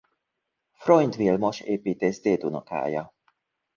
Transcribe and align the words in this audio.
Freund 0.73 1.15
Vilmos 1.15 1.59
építész 1.61 2.21
dédunokája. 2.21 3.13